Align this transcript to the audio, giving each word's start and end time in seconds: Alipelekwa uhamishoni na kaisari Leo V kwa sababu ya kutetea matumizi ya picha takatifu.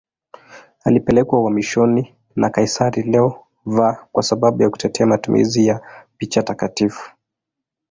Alipelekwa 0.83 1.39
uhamishoni 1.39 2.15
na 2.35 2.49
kaisari 2.49 3.03
Leo 3.03 3.43
V 3.65 3.97
kwa 4.11 4.23
sababu 4.23 4.63
ya 4.63 4.69
kutetea 4.69 5.05
matumizi 5.07 5.67
ya 5.67 5.81
picha 6.17 6.43
takatifu. 6.43 7.11